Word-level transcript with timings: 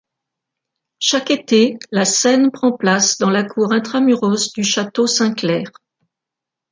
Chaque 0.99 1.29
été, 1.29 1.77
la 1.91 2.05
scène 2.05 2.49
prend 2.49 2.71
place 2.71 3.19
dans 3.19 3.29
la 3.29 3.43
cour 3.43 3.71
intra-muros 3.71 4.51
du 4.55 4.63
château 4.63 5.05
Saint-Clair. 5.05 5.69